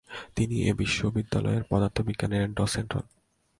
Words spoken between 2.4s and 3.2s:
ডসেন্ট হন।